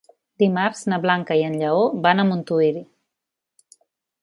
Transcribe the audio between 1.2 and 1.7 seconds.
i en